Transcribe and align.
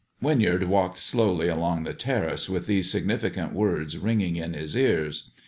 Winyard 0.19 0.63
walked 0.63 0.97
slowly 0.97 1.47
along 1.47 1.83
the 1.83 1.93
terrace 1.93 2.49
with 2.49 2.65
these 2.65 2.89
significant 2.89 3.53
words 3.53 3.99
ringing 3.99 4.35
in 4.35 4.53
his 4.53 4.75
ears. 4.75 5.29